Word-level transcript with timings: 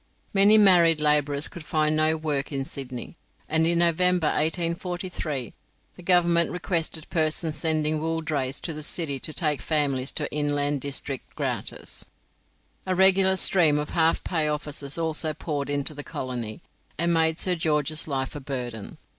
Many 0.33 0.57
married 0.57 0.99
labourers 0.99 1.47
could 1.47 1.63
find 1.63 1.95
no 1.95 2.17
work 2.17 2.51
in 2.51 2.65
Sydney, 2.65 3.17
and 3.47 3.67
in 3.67 3.77
November, 3.77 4.25
1843, 4.29 5.53
the 5.95 6.01
Government 6.01 6.49
requested 6.49 7.07
persons 7.11 7.55
sending 7.57 8.01
wool 8.01 8.21
drays 8.21 8.59
to 8.61 8.73
the 8.73 8.81
city 8.81 9.19
to 9.19 9.31
take 9.31 9.61
families 9.61 10.11
to 10.13 10.27
inland 10.33 10.81
districts 10.81 11.29
gratis. 11.35 12.03
A 12.87 12.95
regular 12.95 13.37
stream 13.37 13.77
of 13.77 13.91
half 13.91 14.23
pay 14.23 14.47
officers 14.47 14.97
also 14.97 15.35
poured 15.35 15.69
into 15.69 15.93
the 15.93 16.03
colony, 16.03 16.63
and 16.97 17.13
made 17.13 17.37
Sir 17.37 17.53
George's 17.53 18.07
life 18.07 18.35
a 18.35 18.39
burden. 18.39 18.97